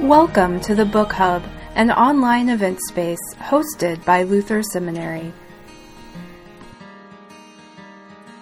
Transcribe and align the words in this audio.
Welcome 0.00 0.60
to 0.62 0.74
the 0.74 0.84
Book 0.84 1.12
Hub, 1.12 1.44
an 1.76 1.90
online 1.92 2.48
event 2.48 2.80
space 2.80 3.20
hosted 3.36 4.04
by 4.04 4.24
Luther 4.24 4.60
Seminary. 4.60 5.32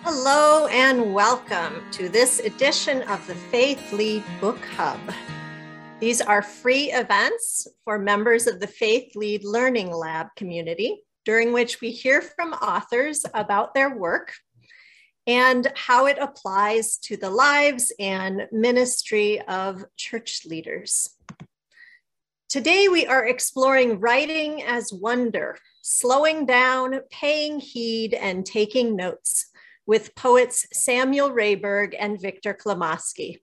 Hello 0.02 0.66
and 0.68 1.12
welcome 1.12 1.82
to 1.92 2.08
this 2.08 2.40
edition 2.40 3.02
of 3.02 3.24
the 3.26 3.34
Faith 3.34 3.92
Lead 3.92 4.24
Book 4.40 4.58
Hub. 4.76 4.98
These 6.00 6.22
are 6.22 6.40
free 6.40 6.90
events 6.90 7.68
for 7.84 7.98
members 7.98 8.46
of 8.46 8.58
the 8.58 8.66
Faith 8.66 9.14
Lead 9.14 9.44
Learning 9.44 9.92
Lab 9.92 10.28
community, 10.36 11.02
during 11.26 11.52
which 11.52 11.82
we 11.82 11.90
hear 11.90 12.22
from 12.22 12.54
authors 12.54 13.26
about 13.34 13.74
their 13.74 13.94
work 13.94 14.32
and 15.26 15.70
how 15.76 16.06
it 16.06 16.18
applies 16.18 16.96
to 16.96 17.16
the 17.16 17.30
lives 17.30 17.92
and 17.98 18.48
ministry 18.50 19.40
of 19.42 19.84
church 19.96 20.46
leaders. 20.46 21.10
Today, 22.52 22.86
we 22.88 23.06
are 23.06 23.24
exploring 23.24 23.98
writing 23.98 24.62
as 24.62 24.92
wonder, 24.92 25.56
slowing 25.80 26.44
down, 26.44 27.00
paying 27.10 27.60
heed, 27.60 28.12
and 28.12 28.44
taking 28.44 28.94
notes 28.94 29.46
with 29.86 30.14
poets 30.16 30.66
Samuel 30.70 31.30
Rahberg 31.30 31.94
and 31.98 32.20
Victor 32.20 32.52
Klimoski. 32.52 33.38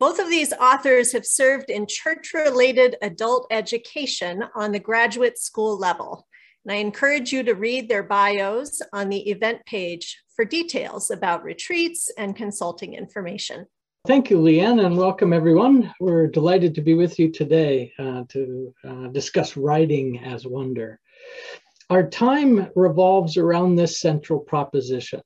Both 0.00 0.18
of 0.18 0.30
these 0.30 0.54
authors 0.54 1.12
have 1.12 1.26
served 1.26 1.68
in 1.68 1.86
church 1.86 2.32
related 2.32 2.96
adult 3.02 3.48
education 3.50 4.44
on 4.54 4.72
the 4.72 4.80
graduate 4.80 5.38
school 5.38 5.78
level. 5.78 6.26
And 6.64 6.72
I 6.72 6.76
encourage 6.76 7.34
you 7.34 7.42
to 7.42 7.52
read 7.52 7.90
their 7.90 8.02
bios 8.02 8.80
on 8.94 9.10
the 9.10 9.28
event 9.28 9.58
page 9.66 10.22
for 10.34 10.46
details 10.46 11.10
about 11.10 11.44
retreats 11.44 12.10
and 12.16 12.34
consulting 12.34 12.94
information. 12.94 13.66
Thank 14.04 14.30
you, 14.30 14.38
Leanne, 14.38 14.84
and 14.84 14.96
welcome 14.96 15.32
everyone. 15.32 15.94
We're 16.00 16.26
delighted 16.26 16.74
to 16.74 16.80
be 16.80 16.94
with 16.94 17.20
you 17.20 17.30
today 17.30 17.92
uh, 18.00 18.24
to 18.30 18.74
uh, 18.82 19.06
discuss 19.12 19.56
writing 19.56 20.18
as 20.24 20.44
wonder. 20.44 20.98
Our 21.88 22.10
time 22.10 22.68
revolves 22.74 23.36
around 23.36 23.76
this 23.76 24.00
central 24.00 24.40
proposition 24.40 25.22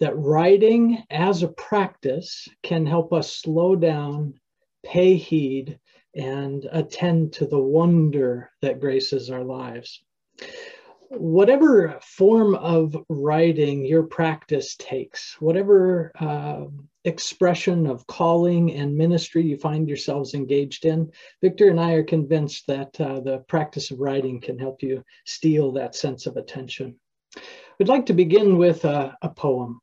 that 0.00 0.18
writing 0.18 1.04
as 1.08 1.44
a 1.44 1.48
practice 1.52 2.48
can 2.64 2.84
help 2.84 3.12
us 3.12 3.30
slow 3.32 3.76
down, 3.76 4.40
pay 4.84 5.14
heed, 5.14 5.78
and 6.16 6.66
attend 6.72 7.34
to 7.34 7.46
the 7.46 7.62
wonder 7.62 8.50
that 8.60 8.80
graces 8.80 9.30
our 9.30 9.44
lives 9.44 10.02
whatever 11.16 11.98
form 12.02 12.54
of 12.54 12.96
writing 13.08 13.84
your 13.84 14.02
practice 14.02 14.76
takes, 14.76 15.36
whatever 15.40 16.12
uh, 16.18 16.64
expression 17.04 17.86
of 17.86 18.06
calling 18.06 18.72
and 18.74 18.96
ministry 18.96 19.42
you 19.42 19.56
find 19.56 19.88
yourselves 19.88 20.34
engaged 20.34 20.84
in, 20.84 21.10
Victor 21.42 21.68
and 21.68 21.80
I 21.80 21.92
are 21.92 22.02
convinced 22.02 22.66
that 22.66 23.00
uh, 23.00 23.20
the 23.20 23.38
practice 23.48 23.90
of 23.90 24.00
writing 24.00 24.40
can 24.40 24.58
help 24.58 24.82
you 24.82 25.02
steal 25.26 25.72
that 25.72 25.94
sense 25.94 26.26
of 26.26 26.36
attention. 26.36 26.98
We'd 27.78 27.88
like 27.88 28.06
to 28.06 28.12
begin 28.12 28.58
with 28.58 28.84
a, 28.84 29.16
a 29.22 29.28
poem. 29.28 29.80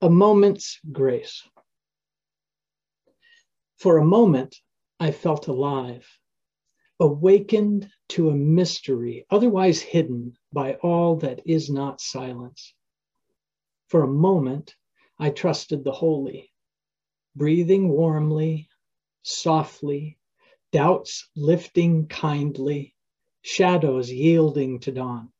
A 0.00 0.08
Moment's 0.08 0.78
Grace. 0.92 1.42
For 3.78 3.98
a 3.98 4.04
moment, 4.04 4.56
I 5.00 5.10
felt 5.10 5.48
alive 5.48 6.06
awakened 7.00 7.88
to 8.08 8.30
a 8.30 8.34
mystery 8.34 9.24
otherwise 9.30 9.80
hidden 9.80 10.36
by 10.52 10.74
all 10.74 11.16
that 11.16 11.40
is 11.46 11.70
not 11.70 12.00
silence. 12.00 12.74
For 13.88 14.02
a 14.02 14.08
moment, 14.08 14.74
I 15.18 15.30
trusted 15.30 15.84
the 15.84 15.92
holy, 15.92 16.52
breathing 17.36 17.88
warmly, 17.88 18.68
softly, 19.22 20.18
doubts 20.72 21.28
lifting 21.36 22.06
kindly, 22.06 22.94
shadows 23.42 24.10
yielding 24.10 24.80
to 24.80 24.92
dawn. 24.92 25.32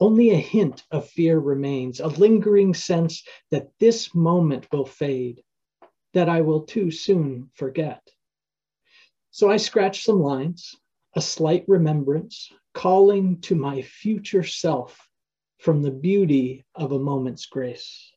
Only 0.00 0.30
a 0.30 0.36
hint 0.36 0.84
of 0.90 1.08
fear 1.08 1.38
remains, 1.38 2.00
a 2.00 2.08
lingering 2.08 2.74
sense 2.74 3.26
that 3.50 3.70
this 3.78 4.14
moment 4.14 4.70
will 4.72 4.86
fade, 4.86 5.42
that 6.12 6.28
I 6.28 6.42
will 6.42 6.64
too 6.64 6.90
soon 6.90 7.50
forget. 7.54 8.06
So 9.34 9.50
I 9.50 9.56
scratched 9.56 10.04
some 10.04 10.20
lines, 10.20 10.76
a 11.16 11.20
slight 11.20 11.64
remembrance, 11.66 12.52
calling 12.72 13.40
to 13.40 13.56
my 13.56 13.82
future 13.82 14.44
self 14.44 15.08
from 15.58 15.82
the 15.82 15.90
beauty 15.90 16.64
of 16.76 16.92
a 16.92 17.00
moment's 17.00 17.46
grace. 17.46 18.12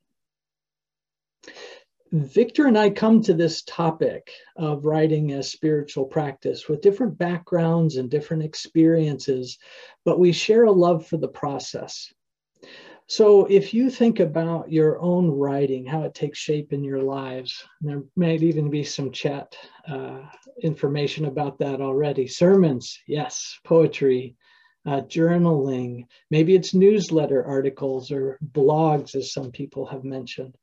Victor 2.11 2.67
and 2.67 2.77
I 2.77 2.91
come 2.91 3.23
to 3.23 3.33
this 3.33 3.63
topic 3.63 4.31
of 4.57 4.85
writing 4.85 5.31
as 5.31 5.51
spiritual 5.51 6.05
practice 6.05 6.69
with 6.69 6.81
different 6.81 7.17
backgrounds 7.17 7.97
and 7.97 8.11
different 8.11 8.43
experiences, 8.43 9.57
but 10.05 10.19
we 10.19 10.31
share 10.31 10.65
a 10.65 10.71
love 10.71 11.07
for 11.07 11.17
the 11.17 11.27
process. 11.27 12.13
So, 13.09 13.45
if 13.45 13.73
you 13.73 13.89
think 13.89 14.19
about 14.19 14.69
your 14.69 14.99
own 14.99 15.31
writing, 15.31 15.85
how 15.85 16.03
it 16.03 16.13
takes 16.13 16.37
shape 16.37 16.73
in 16.73 16.83
your 16.83 17.01
lives, 17.01 17.63
there 17.79 18.03
might 18.17 18.43
even 18.43 18.69
be 18.69 18.83
some 18.83 19.11
chat 19.11 19.57
uh, 19.87 20.19
information 20.61 21.23
about 21.23 21.57
that 21.59 21.79
already. 21.79 22.27
Sermons, 22.27 22.99
yes, 23.07 23.57
poetry, 23.63 24.35
uh, 24.85 25.01
journaling, 25.03 26.05
maybe 26.31 26.53
it's 26.53 26.73
newsletter 26.73 27.45
articles 27.45 28.11
or 28.11 28.39
blogs, 28.51 29.15
as 29.15 29.31
some 29.31 29.51
people 29.51 29.85
have 29.85 30.03
mentioned. 30.03 30.57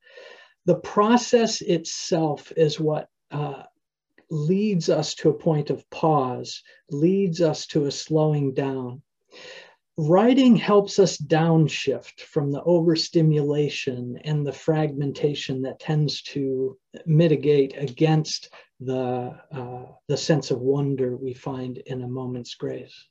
The 0.66 0.76
process 0.76 1.62
itself 1.62 2.52
is 2.58 2.78
what 2.78 3.08
uh, 3.30 3.62
leads 4.30 4.90
us 4.90 5.14
to 5.16 5.30
a 5.30 5.34
point 5.34 5.70
of 5.70 5.88
pause, 5.88 6.62
leads 6.90 7.40
us 7.40 7.66
to 7.68 7.86
a 7.86 7.90
slowing 7.90 8.52
down 8.52 9.00
writing 9.96 10.56
helps 10.56 10.98
us 10.98 11.16
downshift 11.16 12.20
from 12.20 12.50
the 12.50 12.62
overstimulation 12.62 14.18
and 14.24 14.44
the 14.44 14.52
fragmentation 14.52 15.62
that 15.62 15.78
tends 15.78 16.22
to 16.22 16.76
mitigate 17.06 17.76
against 17.76 18.52
the, 18.80 19.38
uh, 19.52 19.84
the 20.08 20.16
sense 20.16 20.50
of 20.50 20.60
wonder 20.60 21.16
we 21.16 21.32
find 21.32 21.78
in 21.78 22.02
a 22.02 22.08
moment's 22.08 22.54
grace. 22.54 23.08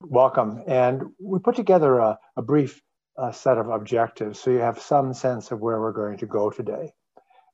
Welcome. 0.00 0.62
And 0.68 1.02
we 1.20 1.40
put 1.40 1.56
together 1.56 1.98
a, 1.98 2.18
a 2.36 2.42
brief 2.42 2.80
uh, 3.16 3.32
set 3.32 3.58
of 3.58 3.68
objectives 3.68 4.38
so 4.38 4.50
you 4.50 4.58
have 4.58 4.80
some 4.80 5.12
sense 5.12 5.50
of 5.50 5.58
where 5.58 5.80
we're 5.80 5.92
going 5.92 6.18
to 6.18 6.26
go 6.26 6.50
today. 6.50 6.92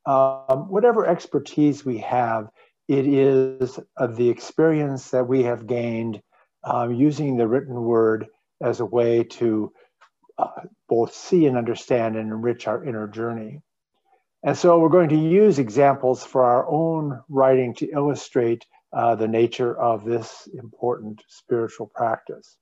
Um, 0.05 0.69
whatever 0.69 1.07
expertise 1.07 1.87
we 1.87 1.99
have, 1.99 2.49
it 2.87 3.07
is 3.07 3.81
of 3.97 4.17
the 4.17 4.29
experience 4.29 5.11
that 5.11 5.27
we 5.27 5.45
have 5.45 5.67
gained 5.67 6.21
um, 6.65 6.95
using 6.95 7.37
the 7.37 7.47
written 7.47 7.75
word 7.75 8.27
as 8.61 8.81
a 8.81 8.87
way 8.87 9.25
to 9.25 9.73
uh, 10.39 10.49
both 10.89 11.15
see 11.15 11.47
and 11.47 11.57
understand 11.57 12.17
and 12.17 12.31
enrich 12.31 12.67
our 12.67 12.85
inner 12.85 13.07
journey. 13.07 13.61
And 14.43 14.57
so 14.57 14.79
we're 14.79 14.89
going 14.89 15.09
to 15.11 15.17
use 15.17 15.59
examples 15.59 16.25
for 16.25 16.45
our 16.45 16.69
own 16.69 17.21
writing 17.29 17.75
to 17.77 17.91
illustrate 17.91 18.67
uh, 18.93 19.15
the 19.15 19.29
nature 19.29 19.77
of 19.77 20.05
this 20.05 20.49
important 20.53 21.23
spiritual 21.29 21.87
practice. 21.87 22.57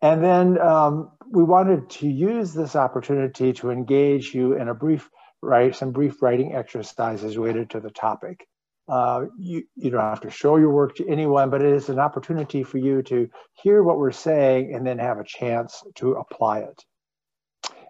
And 0.00 0.22
then 0.22 0.58
um, 0.60 1.10
we 1.28 1.42
wanted 1.42 1.90
to 1.90 2.08
use 2.08 2.54
this 2.54 2.76
opportunity 2.76 3.52
to 3.54 3.70
engage 3.70 4.34
you 4.34 4.54
in 4.54 4.68
a 4.68 4.74
brief, 4.74 5.08
write 5.42 5.74
some 5.74 5.92
brief 5.92 6.22
writing 6.22 6.54
exercises 6.54 7.36
related 7.36 7.70
to 7.70 7.80
the 7.80 7.90
topic. 7.90 8.46
Uh, 8.88 9.26
you, 9.38 9.64
you 9.74 9.90
don't 9.90 10.00
have 10.00 10.20
to 10.20 10.30
show 10.30 10.56
your 10.56 10.70
work 10.70 10.94
to 10.96 11.08
anyone, 11.08 11.50
but 11.50 11.62
it 11.62 11.72
is 11.72 11.88
an 11.88 11.98
opportunity 11.98 12.62
for 12.62 12.78
you 12.78 13.02
to 13.02 13.28
hear 13.54 13.82
what 13.82 13.98
we're 13.98 14.12
saying 14.12 14.72
and 14.74 14.86
then 14.86 14.98
have 14.98 15.18
a 15.18 15.24
chance 15.24 15.82
to 15.96 16.12
apply 16.12 16.60
it. 16.60 16.84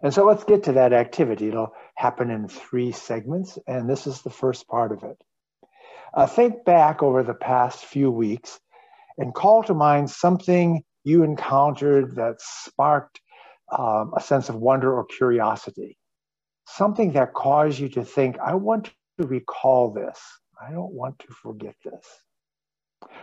And 0.02 0.12
so 0.12 0.24
let's 0.24 0.44
get 0.44 0.64
to 0.64 0.72
that 0.72 0.92
activity. 0.92 1.48
It'll 1.48 1.72
happen 1.96 2.30
in 2.30 2.48
three 2.48 2.92
segments, 2.92 3.58
and 3.66 3.88
this 3.88 4.06
is 4.06 4.22
the 4.22 4.30
first 4.30 4.68
part 4.68 4.92
of 4.92 5.02
it. 5.02 5.22
Uh, 6.14 6.26
think 6.26 6.64
back 6.64 7.02
over 7.02 7.22
the 7.22 7.34
past 7.34 7.84
few 7.84 8.10
weeks 8.10 8.58
and 9.18 9.34
call 9.34 9.62
to 9.64 9.74
mind 9.74 10.10
something 10.10 10.82
you 11.04 11.22
encountered 11.22 12.16
that 12.16 12.36
sparked 12.40 13.20
um, 13.76 14.12
a 14.16 14.20
sense 14.20 14.48
of 14.48 14.56
wonder 14.56 14.92
or 14.92 15.04
curiosity. 15.04 15.98
Something 16.66 17.12
that 17.12 17.34
caused 17.34 17.78
you 17.78 17.88
to 17.90 18.04
think, 18.04 18.38
I 18.38 18.54
want 18.54 18.90
to 19.20 19.26
recall 19.26 19.92
this. 19.92 20.20
I 20.60 20.70
don't 20.70 20.92
want 20.92 21.18
to 21.20 21.26
forget 21.28 21.74
this. 21.84 22.04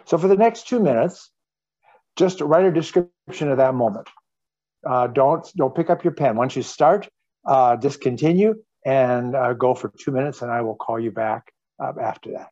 So 0.06 0.18
for 0.18 0.28
the 0.28 0.36
next 0.36 0.68
two 0.68 0.80
minutes, 0.80 1.32
just 2.16 2.42
write 2.42 2.66
a 2.66 2.72
description 2.72 3.50
of 3.50 3.58
that 3.58 3.74
moment. 3.74 4.08
Uh, 4.88 5.08
don't 5.08 5.48
don't 5.56 5.76
pick 5.76 5.90
up 5.90 6.04
your 6.04 6.14
pen. 6.14 6.36
Once 6.36 6.56
you 6.56 6.62
start, 6.62 7.10
uh, 7.48 7.76
discontinue 7.76 8.56
and 8.86 9.36
uh, 9.36 9.54
go 9.54 9.74
for 9.74 9.92
two 9.98 10.12
minutes, 10.12 10.42
and 10.42 10.52
I 10.52 10.62
will 10.62 10.76
call 10.76 11.00
you 11.00 11.12
back 11.12 11.52
uh, 11.82 11.94
after 12.00 12.34
that. 12.34 12.50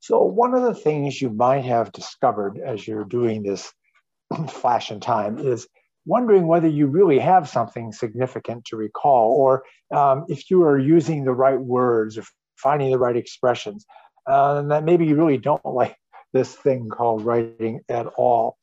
So 0.00 0.22
one 0.22 0.54
of 0.54 0.62
the 0.62 0.74
things 0.74 1.20
you 1.20 1.30
might 1.30 1.64
have 1.64 1.90
discovered 1.90 2.60
as 2.64 2.86
you're 2.86 3.04
doing 3.04 3.42
this 3.42 3.72
flash 4.48 4.92
in 4.92 5.00
time 5.00 5.38
is 5.38 5.66
wondering 6.06 6.46
whether 6.46 6.68
you 6.68 6.86
really 6.86 7.18
have 7.18 7.48
something 7.48 7.92
significant 7.92 8.64
to 8.66 8.76
recall, 8.76 9.32
or 9.32 9.64
um, 9.94 10.24
if 10.28 10.50
you 10.50 10.62
are 10.62 10.78
using 10.78 11.24
the 11.24 11.34
right 11.34 11.60
words 11.60 12.16
or 12.16 12.24
finding 12.56 12.90
the 12.90 12.98
right 12.98 13.16
expressions, 13.16 13.84
uh, 14.26 14.56
and 14.58 14.70
that 14.70 14.84
maybe 14.84 15.06
you 15.06 15.16
really 15.16 15.38
don't 15.38 15.64
like 15.64 15.96
this 16.32 16.54
thing 16.54 16.88
called 16.88 17.24
writing 17.24 17.80
at 17.88 18.06
all. 18.16 18.56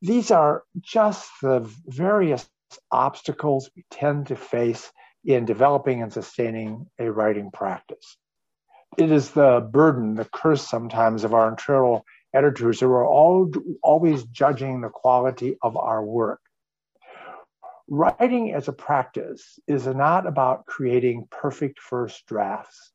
These 0.00 0.30
are 0.30 0.62
just 0.80 1.28
the 1.42 1.68
various 1.86 2.48
obstacles 2.90 3.70
we 3.76 3.84
tend 3.90 4.28
to 4.28 4.36
face 4.36 4.90
in 5.24 5.44
developing 5.44 6.02
and 6.02 6.12
sustaining 6.12 6.86
a 6.98 7.10
writing 7.10 7.50
practice. 7.50 8.16
It 8.98 9.10
is 9.10 9.30
the 9.30 9.66
burden, 9.72 10.14
the 10.14 10.26
curse 10.26 10.68
sometimes 10.68 11.24
of 11.24 11.34
our 11.34 11.48
internal 11.48 12.04
editors 12.34 12.80
who 12.80 12.88
are 12.88 13.06
all, 13.06 13.50
always 13.82 14.24
judging 14.24 14.80
the 14.80 14.88
quality 14.88 15.56
of 15.62 15.76
our 15.76 16.04
work. 16.04 16.40
Writing 17.88 18.54
as 18.54 18.68
a 18.68 18.72
practice 18.72 19.58
is 19.66 19.86
not 19.86 20.26
about 20.26 20.64
creating 20.64 21.28
perfect 21.30 21.78
first 21.78 22.24
drafts 22.26 22.92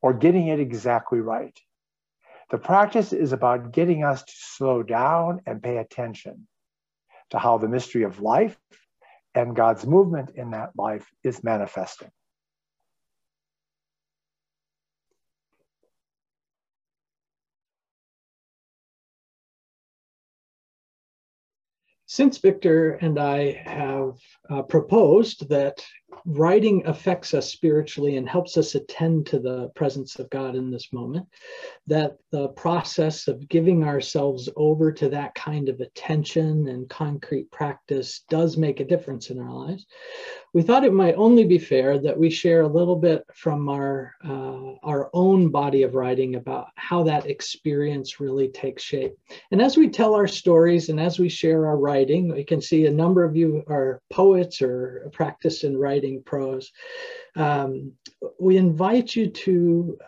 or 0.00 0.14
getting 0.14 0.46
it 0.46 0.60
exactly 0.60 1.20
right. 1.20 1.58
The 2.50 2.58
practice 2.58 3.12
is 3.12 3.32
about 3.32 3.72
getting 3.72 4.04
us 4.04 4.22
to 4.22 4.32
slow 4.32 4.84
down 4.84 5.42
and 5.46 5.60
pay 5.60 5.78
attention 5.78 6.46
to 7.30 7.38
how 7.40 7.58
the 7.58 7.66
mystery 7.66 8.04
of 8.04 8.20
life 8.20 8.56
and 9.34 9.56
God's 9.56 9.84
movement 9.84 10.30
in 10.36 10.52
that 10.52 10.70
life 10.76 11.10
is 11.24 11.42
manifesting. 11.42 12.10
Since 22.16 22.38
Victor 22.38 22.92
and 22.92 23.18
I 23.18 23.62
have 23.66 24.14
uh, 24.48 24.62
proposed 24.62 25.50
that 25.50 25.84
writing 26.24 26.86
affects 26.86 27.34
us 27.34 27.50
spiritually 27.50 28.16
and 28.16 28.28
helps 28.28 28.56
us 28.56 28.74
attend 28.74 29.26
to 29.26 29.38
the 29.38 29.68
presence 29.74 30.18
of 30.18 30.30
God 30.30 30.56
in 30.56 30.70
this 30.70 30.92
moment, 30.92 31.26
that 31.86 32.16
the 32.30 32.48
process 32.48 33.28
of 33.28 33.48
giving 33.48 33.84
ourselves 33.84 34.48
over 34.56 34.92
to 34.92 35.08
that 35.10 35.34
kind 35.34 35.68
of 35.68 35.80
attention 35.80 36.68
and 36.68 36.88
concrete 36.88 37.50
practice 37.50 38.24
does 38.28 38.56
make 38.56 38.80
a 38.80 38.84
difference 38.84 39.30
in 39.30 39.38
our 39.38 39.52
lives, 39.52 39.86
we 40.52 40.62
thought 40.62 40.84
it 40.84 40.92
might 40.92 41.14
only 41.16 41.44
be 41.44 41.58
fair 41.58 41.98
that 41.98 42.18
we 42.18 42.30
share 42.30 42.62
a 42.62 42.68
little 42.68 42.96
bit 42.96 43.22
from 43.34 43.68
our, 43.68 44.14
uh, 44.24 44.72
our 44.82 45.10
own 45.12 45.50
body 45.50 45.82
of 45.82 45.94
writing 45.94 46.36
about 46.36 46.68
how 46.76 47.02
that 47.02 47.26
experience 47.26 48.20
really 48.20 48.48
takes 48.48 48.82
shape. 48.82 49.14
And 49.50 49.60
as 49.60 49.76
we 49.76 49.88
tell 49.88 50.14
our 50.14 50.26
stories 50.26 50.88
and 50.88 50.98
as 50.98 51.18
we 51.18 51.28
share 51.28 51.66
our 51.66 51.76
writing, 51.76 52.32
we 52.32 52.44
can 52.44 52.62
see 52.62 52.86
a 52.86 52.90
number 52.90 53.22
of 53.24 53.36
you 53.36 53.62
are 53.68 54.00
poets 54.10 54.62
or 54.62 55.10
practice 55.12 55.64
in 55.64 55.76
writing 55.76 56.05
prose. 56.24 56.72
Um, 57.34 57.92
we 58.38 58.56
invite 58.56 59.14
you 59.14 59.28
to 59.30 59.98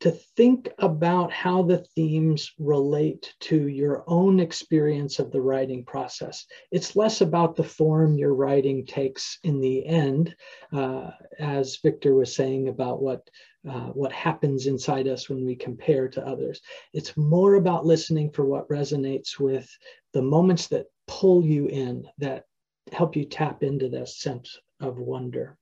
to 0.00 0.10
think 0.10 0.70
about 0.78 1.32
how 1.32 1.62
the 1.62 1.78
themes 1.78 2.52
relate 2.58 3.34
to 3.40 3.68
your 3.68 4.04
own 4.06 4.38
experience 4.38 5.18
of 5.18 5.30
the 5.30 5.40
writing 5.40 5.84
process. 5.84 6.44
It's 6.70 6.96
less 6.96 7.20
about 7.20 7.56
the 7.56 7.64
form 7.64 8.18
your 8.18 8.34
writing 8.34 8.84
takes 8.84 9.38
in 9.44 9.60
the 9.60 9.86
end, 9.86 10.34
uh, 10.72 11.10
as 11.38 11.78
Victor 11.82 12.14
was 12.14 12.34
saying 12.34 12.68
about 12.68 13.02
what 13.02 13.28
uh, 13.68 13.90
what 13.90 14.12
happens 14.12 14.66
inside 14.66 15.06
us 15.06 15.28
when 15.28 15.44
we 15.44 15.54
compare 15.54 16.08
to 16.08 16.26
others. 16.26 16.60
It's 16.92 17.16
more 17.16 17.54
about 17.54 17.86
listening 17.86 18.32
for 18.32 18.44
what 18.44 18.68
resonates 18.68 19.38
with 19.38 19.70
the 20.12 20.22
moments 20.22 20.66
that 20.68 20.86
pull 21.06 21.44
you 21.44 21.68
in, 21.68 22.04
that 22.18 22.46
help 22.90 23.14
you 23.14 23.24
tap 23.24 23.62
into 23.62 23.88
that 23.90 24.08
sense 24.08 24.58
of 24.82 24.98
wonder 24.98 25.56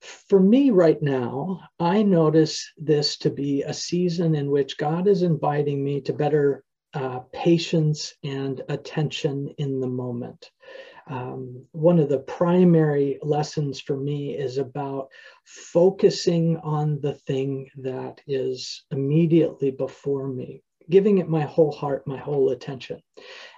for 0.00 0.40
me 0.40 0.70
right 0.70 1.02
now, 1.02 1.60
I 1.80 2.04
notice 2.04 2.72
this 2.78 3.16
to 3.18 3.30
be 3.30 3.62
a 3.62 3.74
season 3.74 4.36
in 4.36 4.50
which 4.50 4.78
God 4.78 5.08
is 5.08 5.22
inviting 5.22 5.82
me 5.82 6.00
to 6.02 6.12
better 6.12 6.62
uh, 6.94 7.20
patience 7.32 8.14
and 8.22 8.62
attention 8.68 9.52
in 9.58 9.80
the 9.80 9.88
moment. 9.88 10.52
Um, 11.08 11.66
one 11.72 11.98
of 11.98 12.08
the 12.08 12.20
primary 12.20 13.18
lessons 13.22 13.80
for 13.80 13.96
me 13.96 14.36
is 14.36 14.58
about 14.58 15.08
focusing 15.44 16.58
on 16.58 17.00
the 17.00 17.14
thing 17.14 17.68
that 17.78 18.20
is 18.28 18.84
immediately 18.92 19.72
before 19.72 20.28
me 20.28 20.62
giving 20.90 21.18
it 21.18 21.28
my 21.28 21.42
whole 21.42 21.72
heart, 21.72 22.06
my 22.06 22.18
whole 22.18 22.50
attention. 22.50 23.00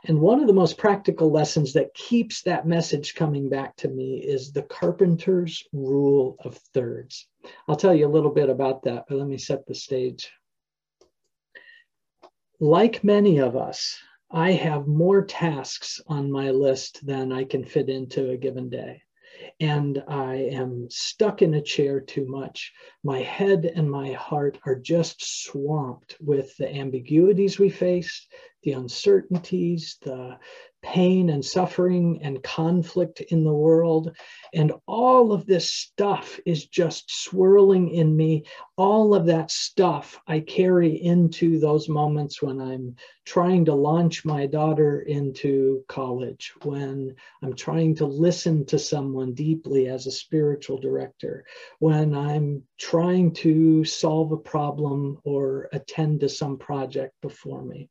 And 0.05 0.20
one 0.20 0.40
of 0.40 0.46
the 0.46 0.52
most 0.52 0.79
practical 0.79 1.31
lessons 1.31 1.73
that 1.73 1.94
keeps 1.94 2.43
that 2.43 2.67
message 2.67 3.14
coming 3.14 3.49
back 3.49 3.75
to 3.76 3.88
me 3.88 4.19
is 4.19 4.52
the 4.52 4.62
carpenter's 4.62 5.64
rule 5.73 6.37
of 6.44 6.56
thirds. 6.75 7.26
I'll 7.67 7.76
tell 7.76 7.94
you 7.94 8.06
a 8.06 8.14
little 8.14 8.31
bit 8.31 8.50
about 8.50 8.82
that, 8.84 9.06
but 9.08 9.19
let 9.19 9.26
me 9.26 9.38
set 9.38 9.67
the 9.67 9.75
stage. 9.75 10.31
Like 12.61 13.02
many 13.02 13.38
of 13.38 13.56
us, 13.56 13.99
I 14.31 14.52
have 14.52 14.87
more 14.87 15.25
tasks 15.25 16.00
on 16.06 16.31
my 16.31 16.50
list 16.50 17.05
than 17.05 17.32
I 17.32 17.44
can 17.44 17.64
fit 17.64 17.88
into 17.88 18.31
a 18.31 18.37
given 18.37 18.70
day 18.70 19.02
and 19.61 20.03
I 20.09 20.35
am 20.35 20.89
stuck 20.91 21.43
in 21.43 21.55
a 21.55 21.62
chair 21.62 22.00
too 22.00 22.27
much. 22.27 22.73
My 23.03 23.21
head 23.21 23.65
and 23.65 23.91
my 23.91 24.12
heart 24.12 24.59
are 24.67 24.79
just 24.79 25.44
swamped 25.44 26.17
with 26.21 26.56
the 26.56 26.73
ambiguities 26.73 27.59
we 27.59 27.71
face, 27.71 28.27
the 28.62 28.73
uncertainties, 28.73 29.99
the 30.03 30.38
pain 30.82 31.31
and 31.31 31.44
suffering 31.44 32.20
and 32.23 32.43
conflict 32.43 33.20
in 33.20 33.44
the 33.44 33.53
world. 33.53 34.17
And 34.53 34.73
all 34.87 35.32
of 35.32 35.47
this 35.47 35.73
stuff 35.73 36.41
is 36.44 36.67
just 36.67 37.11
swirling 37.23 37.91
in 37.91 38.17
me. 38.17 38.44
All 38.76 39.14
of 39.14 39.26
that 39.26 39.50
stuff 39.50 40.20
I 40.26 40.41
carry 40.41 40.91
into 40.91 41.61
those 41.61 41.88
moments 41.88 42.43
when 42.43 42.61
I'm 42.61 42.97
trying 43.25 43.64
to 43.67 43.75
launch 43.75 44.25
my 44.25 44.47
daughter 44.47 45.00
into 45.03 45.85
college, 45.88 46.53
when 46.65 47.15
I'm 47.43 47.55
trying 47.55 47.94
to 47.97 48.06
listen 48.06 48.67
to 48.67 48.79
someone 48.79 49.35
deeply 49.35 49.87
as 49.87 50.06
a 50.06 50.12
spiritual 50.12 50.79
director, 50.79 51.44
when 51.79 52.15
I'm 52.15 52.65
trying 52.79 53.35
to 53.35 53.85
solve 53.85 54.32
a 54.32 54.37
problem 54.37 55.19
or 55.25 55.69
attend 55.73 56.20
to 56.20 56.29
some 56.29 56.58
project 56.58 57.15
before 57.23 57.62
me. 57.62 57.88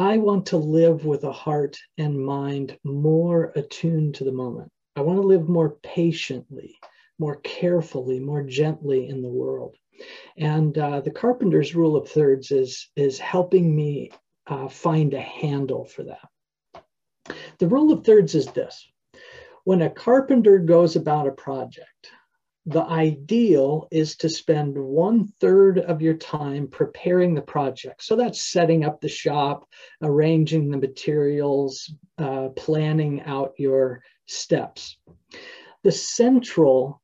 I 0.00 0.16
want 0.16 0.46
to 0.46 0.56
live 0.56 1.04
with 1.04 1.24
a 1.24 1.32
heart 1.32 1.76
and 1.98 2.24
mind 2.24 2.78
more 2.84 3.52
attuned 3.54 4.14
to 4.14 4.24
the 4.24 4.32
moment. 4.32 4.70
I 4.96 5.02
want 5.02 5.20
to 5.20 5.26
live 5.26 5.46
more 5.46 5.76
patiently, 5.82 6.78
more 7.18 7.36
carefully, 7.44 8.18
more 8.18 8.42
gently 8.42 9.10
in 9.10 9.20
the 9.20 9.28
world. 9.28 9.76
And 10.38 10.76
uh, 10.78 11.02
the 11.02 11.10
Carpenter's 11.10 11.74
Rule 11.74 11.96
of 11.96 12.08
Thirds 12.08 12.50
is, 12.50 12.88
is 12.96 13.18
helping 13.18 13.76
me 13.76 14.10
uh, 14.46 14.68
find 14.68 15.12
a 15.12 15.20
handle 15.20 15.84
for 15.84 16.04
that. 16.04 17.34
The 17.58 17.68
Rule 17.68 17.92
of 17.92 18.02
Thirds 18.02 18.34
is 18.34 18.46
this 18.46 18.88
when 19.64 19.82
a 19.82 19.90
carpenter 19.90 20.60
goes 20.60 20.96
about 20.96 21.28
a 21.28 21.32
project, 21.32 22.10
the 22.66 22.82
ideal 22.82 23.88
is 23.90 24.16
to 24.16 24.28
spend 24.28 24.76
one 24.76 25.32
third 25.40 25.78
of 25.78 26.02
your 26.02 26.14
time 26.14 26.68
preparing 26.68 27.34
the 27.34 27.42
project. 27.42 28.04
So 28.04 28.16
that's 28.16 28.42
setting 28.42 28.84
up 28.84 29.00
the 29.00 29.08
shop, 29.08 29.66
arranging 30.02 30.70
the 30.70 30.76
materials, 30.76 31.92
uh, 32.18 32.48
planning 32.50 33.22
out 33.22 33.54
your 33.56 34.02
steps. 34.26 34.98
The 35.82 35.92
central 35.92 37.00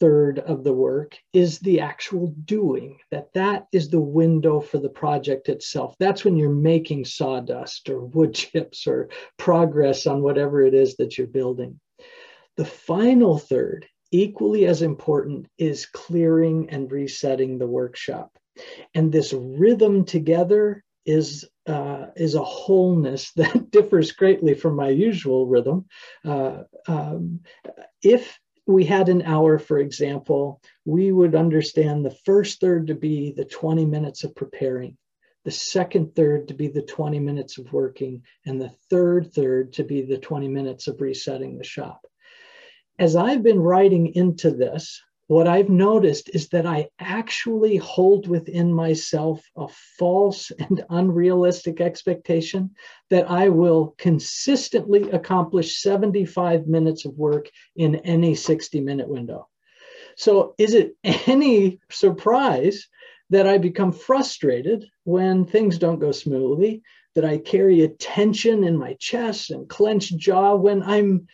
third 0.00 0.38
of 0.38 0.64
the 0.64 0.72
work 0.72 1.16
is 1.32 1.58
the 1.58 1.80
actual 1.80 2.28
doing 2.44 2.98
that 3.10 3.32
that 3.34 3.66
is 3.72 3.90
the 3.90 4.00
window 4.00 4.60
for 4.60 4.78
the 4.78 4.88
project 4.88 5.48
itself 5.48 5.96
that's 5.98 6.24
when 6.24 6.36
you're 6.36 6.50
making 6.50 7.04
sawdust 7.04 7.88
or 7.88 8.04
wood 8.04 8.32
chips 8.32 8.86
or 8.86 9.08
progress 9.36 10.06
on 10.06 10.22
whatever 10.22 10.62
it 10.62 10.72
is 10.72 10.96
that 10.96 11.18
you're 11.18 11.26
building 11.26 11.80
the 12.56 12.64
final 12.64 13.38
third 13.38 13.86
equally 14.10 14.66
as 14.66 14.82
important 14.82 15.46
is 15.58 15.86
clearing 15.86 16.70
and 16.70 16.90
resetting 16.90 17.58
the 17.58 17.66
workshop. 17.66 18.36
And 18.94 19.12
this 19.12 19.32
rhythm 19.32 20.04
together 20.04 20.82
is 21.06 21.48
uh, 21.66 22.06
is 22.16 22.34
a 22.34 22.42
wholeness 22.42 23.32
that 23.36 23.70
differs 23.70 24.12
greatly 24.12 24.54
from 24.54 24.76
my 24.76 24.88
usual 24.88 25.46
rhythm. 25.46 25.86
Uh, 26.24 26.62
um, 26.86 27.40
if 28.02 28.38
we 28.66 28.84
had 28.84 29.08
an 29.08 29.22
hour, 29.22 29.58
for 29.58 29.78
example, 29.78 30.60
we 30.84 31.10
would 31.12 31.34
understand 31.34 32.04
the 32.04 32.16
first 32.24 32.60
third 32.60 32.88
to 32.88 32.94
be 32.94 33.32
the 33.32 33.44
20 33.44 33.86
minutes 33.86 34.24
of 34.24 34.34
preparing, 34.34 34.96
the 35.44 35.50
second 35.50 36.14
third 36.14 36.48
to 36.48 36.54
be 36.54 36.68
the 36.68 36.82
20 36.82 37.18
minutes 37.18 37.56
of 37.56 37.72
working, 37.72 38.22
and 38.44 38.60
the 38.60 38.72
third 38.90 39.32
third 39.32 39.72
to 39.74 39.84
be 39.84 40.02
the 40.02 40.18
20 40.18 40.48
minutes 40.48 40.86
of 40.86 41.00
resetting 41.00 41.56
the 41.56 41.64
shop 41.64 42.06
as 42.98 43.16
I've 43.16 43.42
been 43.42 43.60
writing 43.60 44.14
into 44.14 44.50
this, 44.50 45.00
what 45.28 45.46
I've 45.46 45.68
noticed 45.68 46.30
is 46.32 46.48
that 46.48 46.64
I 46.64 46.88
actually 46.98 47.76
hold 47.76 48.26
within 48.28 48.72
myself 48.72 49.44
a 49.56 49.68
false 49.98 50.50
and 50.58 50.84
unrealistic 50.88 51.80
expectation 51.80 52.70
that 53.10 53.30
I 53.30 53.50
will 53.50 53.94
consistently 53.98 55.10
accomplish 55.10 55.82
75 55.82 56.66
minutes 56.66 57.04
of 57.04 57.18
work 57.18 57.50
in 57.76 57.96
any 57.96 58.34
60 58.34 58.80
minute 58.80 59.08
window. 59.08 59.48
So, 60.16 60.54
is 60.58 60.74
it 60.74 60.96
any 61.04 61.78
surprise 61.90 62.88
that 63.30 63.46
I 63.46 63.58
become 63.58 63.92
frustrated 63.92 64.86
when 65.04 65.44
things 65.44 65.76
don't 65.78 66.00
go 66.00 66.10
smoothly, 66.10 66.82
that 67.14 67.26
I 67.26 67.36
carry 67.36 67.82
a 67.82 67.88
tension 67.88 68.64
in 68.64 68.76
my 68.76 68.94
chest 68.94 69.50
and 69.50 69.68
clenched 69.68 70.16
jaw 70.16 70.56
when 70.56 70.82
I'm 70.82 71.26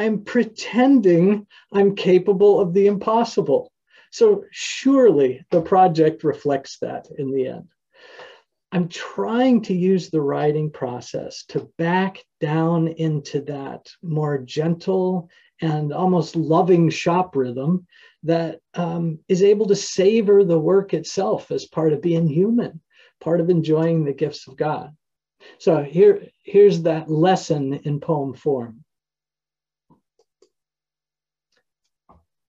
I'm 0.00 0.24
pretending 0.24 1.46
I'm 1.74 1.94
capable 1.94 2.58
of 2.58 2.72
the 2.72 2.86
impossible. 2.86 3.70
So 4.10 4.44
surely 4.50 5.44
the 5.50 5.60
project 5.60 6.24
reflects 6.24 6.78
that 6.78 7.08
in 7.18 7.30
the 7.30 7.48
end. 7.48 7.68
I'm 8.72 8.88
trying 8.88 9.60
to 9.62 9.74
use 9.74 10.08
the 10.08 10.22
writing 10.22 10.70
process 10.70 11.44
to 11.48 11.70
back 11.76 12.24
down 12.40 12.88
into 12.88 13.42
that 13.42 13.90
more 14.02 14.38
gentle 14.38 15.28
and 15.60 15.92
almost 15.92 16.34
loving 16.34 16.88
shop 16.88 17.36
rhythm 17.36 17.86
that 18.22 18.60
um, 18.72 19.18
is 19.28 19.42
able 19.42 19.66
to 19.66 19.76
savor 19.76 20.44
the 20.44 20.58
work 20.58 20.94
itself 20.94 21.50
as 21.50 21.66
part 21.66 21.92
of 21.92 22.00
being 22.00 22.26
human, 22.26 22.80
part 23.20 23.42
of 23.42 23.50
enjoying 23.50 24.06
the 24.06 24.14
gifts 24.14 24.48
of 24.48 24.56
God. 24.56 24.96
So 25.58 25.82
here, 25.82 26.22
here's 26.42 26.82
that 26.82 27.10
lesson 27.10 27.74
in 27.84 28.00
poem 28.00 28.32
form. 28.32 28.82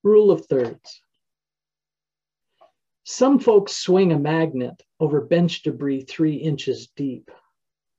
Rule 0.03 0.31
of 0.31 0.45
thirds. 0.47 1.01
Some 3.03 3.39
folks 3.39 3.77
swing 3.77 4.11
a 4.11 4.17
magnet 4.17 4.81
over 4.99 5.21
bench 5.21 5.61
debris 5.61 6.03
three 6.03 6.35
inches 6.35 6.87
deep, 6.95 7.29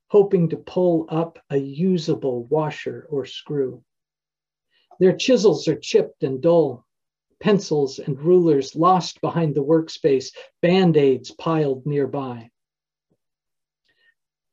hoping 0.09 0.49
to 0.49 0.57
pull 0.57 1.07
up 1.09 1.39
a 1.51 1.57
usable 1.57 2.45
washer 2.45 3.07
or 3.09 3.25
screw. 3.25 3.85
Their 4.99 5.17
chisels 5.17 5.69
are 5.69 5.79
chipped 5.79 6.25
and 6.25 6.41
dull, 6.41 6.87
pencils 7.41 7.99
and 7.99 8.19
rulers 8.21 8.75
lost 8.75 9.21
behind 9.21 9.55
the 9.55 9.65
workspace, 9.65 10.35
band 10.61 10.97
aids 10.97 11.31
piled 11.31 11.87
nearby. 11.87 12.51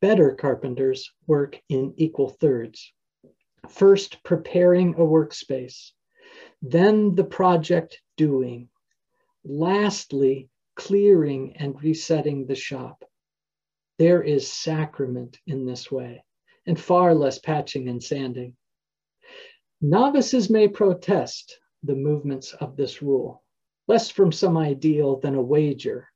Better 0.01 0.33
carpenters 0.33 1.11
work 1.27 1.59
in 1.69 1.93
equal 1.97 2.29
thirds. 2.29 2.93
First, 3.67 4.23
preparing 4.23 4.93
a 4.95 4.99
workspace, 4.99 5.91
then 6.61 7.15
the 7.15 7.23
project 7.23 8.01
doing. 8.17 8.69
Lastly, 9.43 10.49
clearing 10.75 11.55
and 11.57 11.81
resetting 11.81 12.45
the 12.45 12.55
shop. 12.55 13.03
There 13.97 14.21
is 14.21 14.51
sacrament 14.51 15.39
in 15.47 15.65
this 15.65 15.91
way, 15.91 16.23
and 16.65 16.79
far 16.79 17.13
less 17.13 17.39
patching 17.39 17.89
and 17.89 18.03
sanding. 18.03 18.55
Novices 19.81 20.49
may 20.49 20.67
protest 20.67 21.59
the 21.83 21.95
movements 21.95 22.53
of 22.53 22.75
this 22.75 23.01
rule, 23.01 23.43
less 23.87 24.09
from 24.09 24.31
some 24.31 24.57
ideal 24.57 25.17
than 25.19 25.35
a 25.35 25.41
wager 25.41 26.09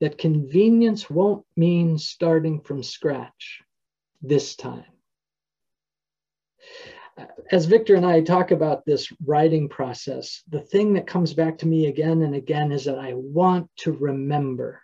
that 0.00 0.18
convenience 0.18 1.10
won't 1.10 1.44
mean 1.56 1.98
starting 1.98 2.60
from 2.60 2.82
scratch 2.82 3.62
this 4.22 4.56
time 4.56 4.84
as 7.50 7.66
Victor 7.66 7.94
and 7.94 8.06
I 8.06 8.20
talk 8.20 8.50
about 8.50 8.84
this 8.84 9.12
writing 9.24 9.68
process, 9.68 10.42
the 10.48 10.60
thing 10.60 10.94
that 10.94 11.06
comes 11.06 11.34
back 11.34 11.58
to 11.58 11.66
me 11.66 11.86
again 11.86 12.22
and 12.22 12.34
again 12.34 12.72
is 12.72 12.84
that 12.84 12.98
I 12.98 13.14
want 13.14 13.68
to 13.78 13.92
remember. 13.92 14.82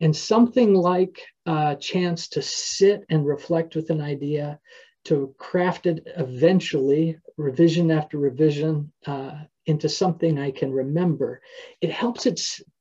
And 0.00 0.14
something 0.14 0.74
like 0.74 1.20
a 1.46 1.76
chance 1.76 2.28
to 2.28 2.42
sit 2.42 3.04
and 3.08 3.26
reflect 3.26 3.74
with 3.74 3.90
an 3.90 4.00
idea, 4.00 4.60
to 5.06 5.34
craft 5.38 5.86
it 5.86 6.06
eventually, 6.16 7.16
revision 7.36 7.90
after 7.90 8.18
revision, 8.18 8.92
uh, 9.06 9.38
into 9.66 9.88
something 9.88 10.38
I 10.38 10.50
can 10.50 10.72
remember. 10.72 11.40
It 11.80 11.90
helps 11.90 12.26
it, 12.26 12.40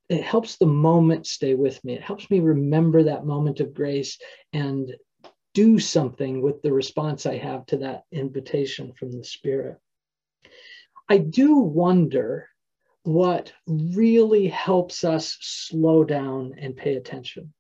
it 0.10 0.24
helps 0.24 0.58
the 0.58 0.68
moment 0.68 1.26
stay 1.26 1.56
with 1.56 1.84
me. 1.84 1.94
It 1.94 2.02
helps 2.02 2.30
me 2.30 2.40
remember 2.40 3.04
that 3.04 3.26
moment 3.26 3.60
of 3.60 3.74
grace 3.74 4.18
and 4.54 4.94
do 5.56 5.80
something 5.80 6.42
with 6.42 6.62
the 6.62 6.74
response 6.74 7.26
I 7.26 7.38
have 7.38 7.66
to 7.68 7.78
that 7.78 8.04
invitation 8.12 8.92
from 8.92 9.12
the 9.14 9.24
Spirit. 9.24 9.78
I 11.10 11.18
do 11.18 11.56
wonder 11.58 12.50
what 13.04 13.54
really 13.66 14.48
helps 14.48 15.06
us 15.06 15.38
slow 15.40 16.04
down 16.04 16.56
and 16.60 16.76
pay 16.76 16.96
attention. 16.96 17.54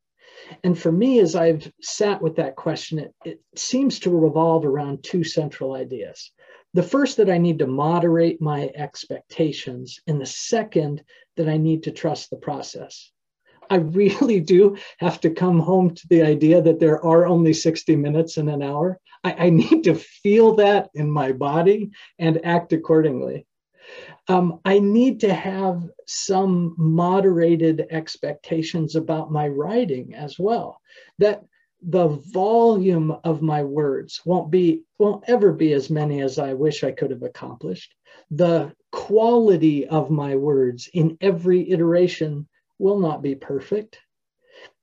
And 0.63 0.77
for 0.77 0.91
me, 0.91 1.19
as 1.19 1.35
I've 1.35 1.71
sat 1.81 2.21
with 2.21 2.35
that 2.35 2.57
question, 2.57 2.99
it, 2.99 3.15
it, 3.23 3.39
seems 3.55 3.99
to 3.99 4.09
revolve 4.09 4.65
around 4.65 5.03
two 5.03 5.23
central 5.23 5.73
ideas. 5.73 6.31
The 6.73 6.83
first, 6.83 7.15
that 7.17 7.29
I 7.29 7.37
need 7.37 7.59
to 7.59 7.67
moderate 7.67 8.41
my 8.41 8.69
expectations, 8.75 10.01
and 10.07 10.19
the 10.19 10.25
second, 10.25 11.01
that 11.37 11.47
I 11.47 11.55
need 11.55 11.83
to 11.83 11.91
trust 11.91 12.29
the 12.29 12.35
process. 12.35 13.11
I 13.69 13.75
really 13.75 14.39
do 14.55 14.77
have 14.99 15.19
to 15.21 15.29
come 15.29 15.59
home 15.59 15.93
to 15.95 16.07
the 16.09 16.21
idea 16.21 16.61
that 16.61 16.79
there 16.79 17.03
are 17.03 17.25
only 17.25 17.53
60 17.53 17.95
minutes 17.95 18.37
in 18.37 18.49
an 18.49 18.61
hour. 18.61 18.99
I, 19.23 19.45
I 19.45 19.49
need 19.49 19.83
to 19.85 19.95
feel 19.95 20.55
that 20.55 20.89
in 20.93 21.09
my 21.09 21.31
body 21.31 21.91
and 22.19 22.45
act 22.45 22.73
accordingly. 22.73 23.45
Um, 24.27 24.59
I 24.65 24.79
need 24.79 25.19
to 25.21 25.33
have 25.33 25.83
some 26.07 26.75
moderated 26.77 27.85
expectations 27.91 28.95
about 28.95 29.31
my 29.31 29.47
writing 29.47 30.15
as 30.15 30.39
well. 30.39 30.81
That 31.19 31.43
the 31.87 32.07
volume 32.07 33.15
of 33.23 33.43
my 33.43 33.63
words 33.63 34.21
won't 34.25 34.49
be 34.49 34.83
won't 34.97 35.23
ever 35.27 35.51
be 35.53 35.73
as 35.73 35.89
many 35.91 36.21
as 36.21 36.39
I 36.39 36.53
wish 36.53 36.83
I 36.83 36.91
could 36.91 37.11
have 37.11 37.21
accomplished. 37.21 37.93
The 38.31 38.73
quality 38.91 39.87
of 39.87 40.09
my 40.09 40.35
words 40.35 40.89
in 40.93 41.17
every 41.21 41.69
iteration 41.69 42.47
will 42.79 42.99
not 42.99 43.21
be 43.21 43.35
perfect. 43.35 43.99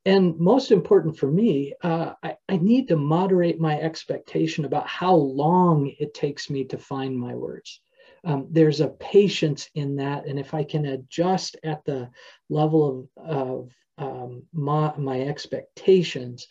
And 0.05 0.37
most 0.39 0.73
important 0.73 1.17
for 1.17 1.31
me, 1.31 1.75
uh, 1.83 2.15
I, 2.23 2.37
I 2.49 2.57
need 2.57 2.89
to 2.89 2.97
moderate 2.97 3.61
my 3.61 3.81
expectation 3.81 4.65
about 4.65 4.87
how 4.89 5.15
long 5.15 5.93
it 5.99 6.13
takes 6.13 6.51
me 6.51 6.65
to 6.65 6.79
find 6.79 7.17
my 7.17 7.35
words. 7.35 7.81
Um, 8.25 8.47
there's 8.51 8.81
a 8.81 8.89
patience 8.89 9.69
in 9.75 9.97
that. 9.97 10.27
And 10.27 10.39
if 10.39 10.55
I 10.55 10.65
can 10.65 10.87
adjust 10.87 11.57
at 11.63 11.85
the 11.85 12.11
level 12.49 13.09
of, 13.17 13.29
of 13.29 13.73
um, 13.99 14.43
my, 14.53 14.93
my 14.97 15.21
expectations, 15.21 16.49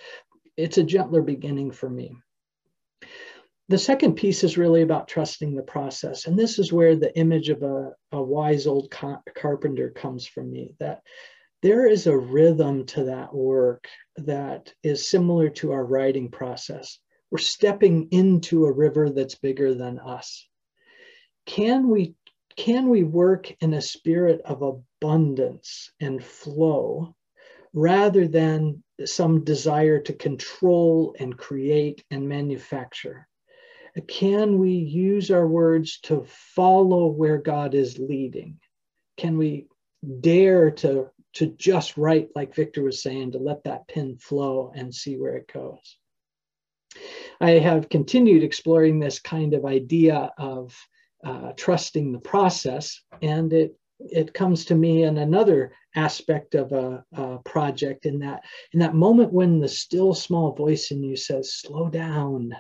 it's 0.56 0.78
a 0.78 0.84
gentler 0.84 1.22
beginning 1.22 1.72
for 1.72 1.90
me. 1.90 2.16
The 3.72 3.78
second 3.78 4.16
piece 4.16 4.44
is 4.44 4.58
really 4.58 4.82
about 4.82 5.08
trusting 5.08 5.56
the 5.56 5.64
process. 5.64 6.28
And 6.28 6.38
this 6.38 6.60
is 6.60 6.74
where 6.74 6.94
the 6.94 7.18
image 7.18 7.48
of 7.48 7.64
a, 7.64 7.94
a 8.12 8.22
wise 8.22 8.68
old 8.68 8.92
car- 8.92 9.24
carpenter 9.34 9.92
comes 9.92 10.28
from 10.28 10.52
me 10.52 10.76
that 10.82 11.02
there 11.62 11.88
is 11.88 12.06
a 12.06 12.18
rhythm 12.18 12.86
to 12.88 13.06
that 13.06 13.34
work 13.34 13.88
that 14.18 14.74
is 14.84 15.10
similar 15.10 15.48
to 15.52 15.72
our 15.72 15.86
writing 15.86 16.30
process. 16.30 17.00
We're 17.32 17.38
stepping 17.38 18.10
into 18.12 18.66
a 18.66 18.74
river 18.74 19.10
that's 19.10 19.36
bigger 19.36 19.74
than 19.74 20.00
us. 20.00 20.46
Can 21.46 21.88
we 21.88 22.16
can 22.58 22.90
we 22.90 23.04
work 23.04 23.56
in 23.62 23.74
a 23.74 23.82
spirit 23.82 24.42
of 24.44 24.64
abundance 24.64 25.94
and 26.02 26.22
flow 26.22 27.16
rather 27.72 28.28
than 28.28 28.84
some 29.06 29.46
desire 29.46 30.02
to 30.02 30.12
control 30.12 31.16
and 31.18 31.38
create 31.38 32.04
and 32.12 32.28
manufacture? 32.28 33.30
Can 34.08 34.58
we 34.58 34.72
use 34.72 35.32
our 35.32 35.48
words 35.48 36.00
to 36.04 36.26
follow 36.28 37.08
where 37.08 37.38
God 37.38 37.74
is 37.74 37.98
leading? 37.98 38.60
Can 39.18 39.38
we 39.38 39.68
dare 40.22 40.72
to 40.72 41.10
to 41.34 41.48
just 41.48 41.98
write, 41.98 42.30
like 42.36 42.56
Victor 42.56 42.84
was 42.84 43.02
saying, 43.02 43.32
to 43.32 43.38
let 43.38 43.64
that 43.64 43.88
pen 43.88 44.18
flow 44.18 44.72
and 44.76 44.94
see 44.94 45.16
where 45.16 45.38
it 45.38 45.52
goes. 45.52 45.98
I 47.40 47.52
have 47.52 47.88
continued 47.88 48.44
exploring 48.44 49.00
this 49.00 49.20
kind 49.20 49.54
of 49.54 49.66
idea 49.66 50.32
of 50.38 50.78
uh, 51.24 51.54
trusting 51.56 52.12
the 52.12 52.20
process, 52.20 53.02
and 53.22 53.54
it 53.54 53.76
it 54.00 54.34
comes 54.34 54.66
to 54.66 54.76
me 54.76 55.04
in 55.04 55.20
another 55.20 55.74
aspect 55.96 56.56
of 56.56 56.72
a, 56.72 57.06
a, 57.14 57.38
project 57.46 58.08
in 58.08 58.18
that 58.18 58.44
in 58.74 58.80
that 58.80 58.96
moment 58.96 59.32
when 59.32 59.60
the 59.60 59.70
still 59.70 60.16
small 60.16 60.54
voice 60.54 60.90
in 60.90 61.04
you 61.04 61.16
says 61.16 61.54
slow 61.54 61.88
down 61.88 62.52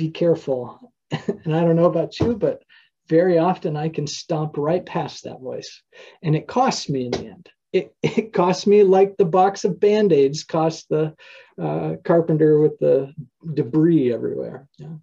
be 0.00 0.10
careful. 0.10 0.92
And 1.44 1.56
i 1.56 1.60
don't 1.62 1.76
know 1.76 1.86
about 1.86 2.20
you 2.20 2.36
but 2.36 2.62
very 3.08 3.36
often 3.38 3.76
i 3.76 3.88
can 3.88 4.06
stomp 4.06 4.56
right 4.56 4.86
past 4.86 5.24
that 5.24 5.40
voice. 5.40 5.82
And 6.22 6.36
it 6.36 6.46
costs 6.46 6.88
me 6.88 7.06
in 7.06 7.10
the 7.10 7.26
end. 7.26 7.48
It, 7.72 7.94
it 8.02 8.32
costs 8.32 8.66
me 8.66 8.84
like 8.84 9.16
the 9.16 9.24
box 9.24 9.64
of 9.64 9.80
band-aids 9.80 10.44
cost 10.44 10.88
the 10.88 11.14
uh, 11.60 11.96
carpenter 12.04 12.60
with 12.60 12.78
the 12.78 13.12
debris 13.54 14.12
everywhere. 14.12 14.68
Yeah. 14.78 14.96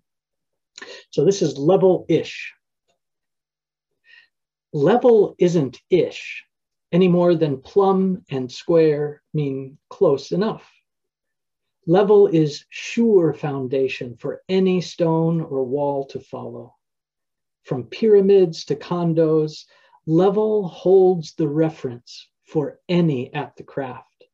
so 1.11 1.25
this 1.25 1.41
is 1.41 1.57
level-ish. 1.57 2.53
Level 4.73 5.35
isn't 5.37 5.77
ish 5.89 6.45
any 6.91 7.09
more 7.09 7.35
than 7.35 7.61
plumb 7.61 8.23
and 8.29 8.49
square 8.49 9.21
mean 9.33 9.77
close 9.89 10.31
enough. 10.31 10.65
Level 11.89 12.27
is 12.27 12.65
sure 12.67 13.33
foundation 13.33 14.17
for 14.17 14.43
any 14.49 14.81
stone 14.81 15.39
or 15.39 15.63
wall 15.63 16.03
to 16.07 16.19
follow. 16.19 16.75
From 17.63 17.85
pyramids 17.85 18.65
to 18.65 18.75
condos, 18.75 19.65
level 20.05 20.67
holds 20.67 21.33
the 21.35 21.47
reference 21.47 22.27
for 22.43 22.81
any 22.89 23.33
at 23.33 23.55
the 23.55 23.63
craft. 23.63 24.25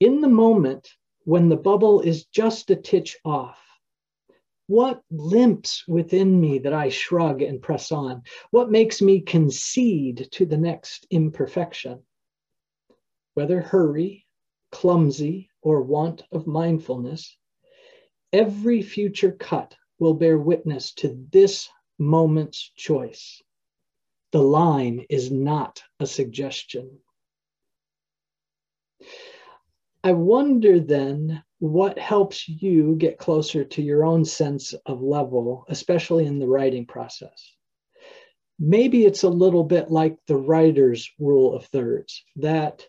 In 0.00 0.22
the 0.22 0.28
moment 0.28 0.88
when 1.24 1.50
the 1.50 1.56
bubble 1.56 2.00
is 2.00 2.24
just 2.24 2.70
a 2.70 2.76
titch 2.76 3.18
off, 3.26 3.62
what 4.68 5.02
limps 5.10 5.86
within 5.86 6.40
me 6.40 6.60
that 6.60 6.72
I 6.72 6.88
shrug 6.88 7.42
and 7.42 7.60
press 7.60 7.92
on? 7.92 8.22
What 8.52 8.70
makes 8.70 9.02
me 9.02 9.20
concede 9.20 10.28
to 10.32 10.46
the 10.46 10.56
next 10.56 11.06
imperfection? 11.10 12.02
Whether 13.34 13.60
hurry, 13.60 14.26
clumsy, 14.72 15.50
or 15.68 15.82
want 15.82 16.22
of 16.32 16.46
mindfulness, 16.46 17.36
every 18.32 18.80
future 18.80 19.32
cut 19.32 19.76
will 19.98 20.14
bear 20.14 20.38
witness 20.38 20.94
to 20.94 21.26
this 21.30 21.68
moment's 21.98 22.72
choice. 22.74 23.42
The 24.32 24.40
line 24.40 25.04
is 25.10 25.30
not 25.30 25.82
a 26.00 26.06
suggestion. 26.06 27.00
I 30.02 30.12
wonder 30.12 30.80
then 30.80 31.42
what 31.58 31.98
helps 31.98 32.48
you 32.48 32.96
get 32.96 33.18
closer 33.18 33.62
to 33.64 33.82
your 33.82 34.06
own 34.06 34.24
sense 34.24 34.72
of 34.86 35.02
level, 35.02 35.66
especially 35.68 36.24
in 36.24 36.38
the 36.38 36.48
writing 36.48 36.86
process. 36.86 37.56
Maybe 38.58 39.04
it's 39.04 39.22
a 39.22 39.28
little 39.28 39.64
bit 39.64 39.90
like 39.90 40.16
the 40.26 40.36
writer's 40.36 41.10
rule 41.18 41.54
of 41.54 41.66
thirds, 41.66 42.24
that 42.36 42.86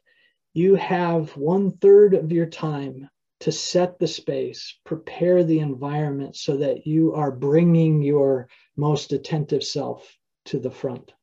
you 0.53 0.75
have 0.75 1.36
one 1.38 1.72
third 1.72 2.13
of 2.13 2.32
your 2.32 2.46
time 2.46 3.10
to 3.41 3.51
set 3.51 4.00
the 4.00 4.08
space, 4.08 4.77
prepare 4.84 5.44
the 5.44 5.60
environment 5.60 6.36
so 6.36 6.58
that 6.58 6.86
you 6.86 7.13
are 7.13 7.32
bringing 7.32 8.01
your 8.01 8.50
most 8.75 9.13
attentive 9.13 9.63
self 9.63 10.18
to 10.46 10.60
the 10.60 10.72
front. 10.72 11.13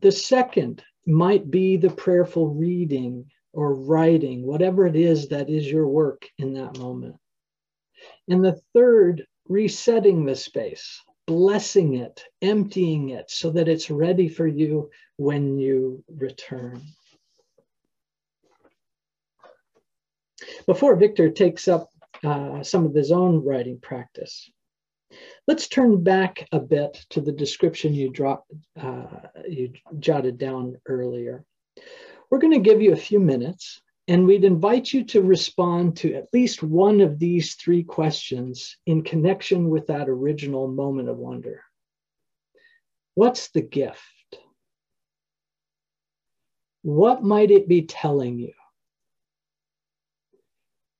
The 0.00 0.12
second 0.12 0.82
might 1.06 1.50
be 1.50 1.76
the 1.76 1.90
prayerful 1.90 2.48
reading 2.48 3.26
or 3.52 3.74
writing, 3.74 4.46
whatever 4.46 4.86
it 4.86 4.96
is 4.96 5.28
that 5.28 5.50
is 5.50 5.70
your 5.70 5.86
work 5.86 6.28
in 6.38 6.54
that 6.54 6.78
moment. 6.78 7.16
And 8.28 8.44
the 8.44 8.60
third, 8.74 9.26
resetting 9.48 10.24
the 10.24 10.34
space, 10.34 11.00
blessing 11.26 11.94
it, 11.94 12.24
emptying 12.40 13.10
it 13.10 13.30
so 13.30 13.50
that 13.50 13.68
it's 13.68 13.90
ready 13.90 14.28
for 14.28 14.46
you 14.46 14.90
when 15.16 15.58
you 15.58 16.02
return. 16.08 16.82
Before 20.66 20.96
Victor 20.96 21.30
takes 21.30 21.68
up 21.68 21.88
uh, 22.24 22.62
some 22.62 22.84
of 22.86 22.94
his 22.94 23.12
own 23.12 23.44
writing 23.44 23.78
practice, 23.80 24.50
let's 25.46 25.68
turn 25.68 26.02
back 26.02 26.46
a 26.52 26.60
bit 26.60 27.04
to 27.10 27.20
the 27.20 27.32
description 27.32 27.94
you 27.94 28.10
dropped, 28.10 28.52
uh, 28.80 29.04
you 29.48 29.72
jotted 29.98 30.38
down 30.38 30.76
earlier. 30.86 31.44
We're 32.30 32.38
going 32.38 32.54
to 32.54 32.70
give 32.70 32.80
you 32.80 32.92
a 32.92 32.96
few 32.96 33.20
minutes, 33.20 33.82
and 34.08 34.26
we'd 34.26 34.44
invite 34.44 34.92
you 34.92 35.04
to 35.04 35.22
respond 35.22 35.96
to 35.98 36.14
at 36.14 36.32
least 36.32 36.62
one 36.62 37.00
of 37.00 37.18
these 37.18 37.54
three 37.54 37.82
questions 37.82 38.76
in 38.86 39.02
connection 39.02 39.68
with 39.68 39.86
that 39.88 40.08
original 40.08 40.66
moment 40.68 41.08
of 41.08 41.18
wonder. 41.18 41.62
What's 43.14 43.50
the 43.50 43.60
gift? 43.60 44.00
What 46.82 47.22
might 47.22 47.50
it 47.50 47.68
be 47.68 47.82
telling 47.82 48.38
you? 48.38 48.54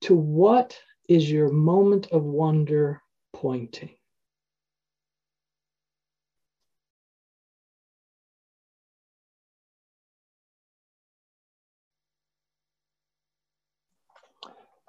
To 0.03 0.17
what 0.17 0.77
is 1.09 1.31
your 1.31 1.49
moment 1.49 2.09
of 2.11 2.25
wonder 2.25 3.01
pointing? 3.33 3.91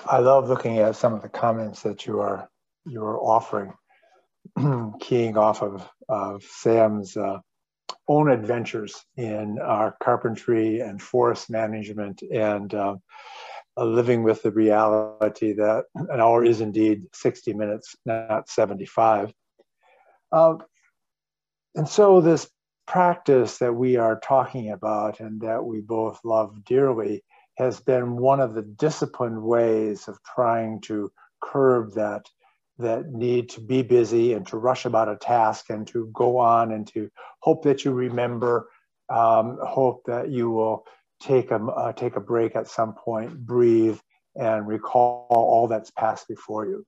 I 0.05 0.19
love 0.19 0.49
looking 0.49 0.79
at 0.79 0.95
some 0.95 1.13
of 1.13 1.21
the 1.21 1.29
comments 1.29 1.83
that 1.83 2.05
you 2.05 2.19
are 2.19 2.49
you 2.85 3.03
are 3.03 3.19
offering, 3.19 3.73
keying 4.99 5.37
off 5.37 5.61
of, 5.61 5.87
of 6.09 6.43
Sam's 6.43 7.15
uh, 7.15 7.37
own 8.07 8.29
adventures 8.29 9.05
in 9.15 9.59
our 9.59 9.95
carpentry 10.03 10.81
and 10.81 11.01
forest 11.01 11.49
management 11.49 12.21
and 12.23 12.73
uh, 12.73 12.95
living 13.77 14.23
with 14.23 14.41
the 14.43 14.51
reality 14.51 15.53
that 15.53 15.85
an 15.95 16.21
hour 16.21 16.43
is 16.43 16.61
indeed 16.61 17.03
60 17.13 17.53
minutes, 17.53 17.95
not 18.05 18.49
75. 18.49 19.33
Uh, 20.31 20.55
and 21.75 21.87
so, 21.87 22.21
this 22.21 22.49
practice 22.85 23.57
that 23.59 23.73
we 23.73 23.97
are 23.97 24.19
talking 24.19 24.71
about 24.71 25.19
and 25.19 25.41
that 25.41 25.63
we 25.63 25.79
both 25.79 26.19
love 26.23 26.63
dearly 26.65 27.23
has 27.57 27.79
been 27.79 28.17
one 28.17 28.39
of 28.39 28.53
the 28.53 28.61
disciplined 28.61 29.41
ways 29.41 30.07
of 30.07 30.17
trying 30.35 30.81
to 30.81 31.11
curb 31.41 31.93
that 31.93 32.25
that 32.79 33.11
need 33.11 33.49
to 33.49 33.61
be 33.61 33.83
busy 33.83 34.33
and 34.33 34.47
to 34.47 34.57
rush 34.57 34.85
about 34.85 35.07
a 35.07 35.15
task 35.15 35.69
and 35.69 35.87
to 35.87 36.09
go 36.13 36.37
on 36.37 36.71
and 36.71 36.87
to 36.87 37.09
hope 37.39 37.63
that 37.63 37.85
you 37.85 37.91
remember, 37.91 38.67
um, 39.09 39.59
hope 39.61 40.01
that 40.05 40.31
you 40.31 40.49
will 40.49 40.83
take 41.23 41.51
a, 41.51 41.55
uh, 41.55 41.93
take 41.93 42.15
a 42.15 42.19
break 42.19 42.55
at 42.55 42.67
some 42.67 42.93
point, 42.93 43.45
breathe, 43.45 43.99
and 44.35 44.67
recall 44.67 45.27
all 45.29 45.67
that's 45.67 45.91
passed 45.91 46.27
before 46.27 46.65
you. 46.65 46.85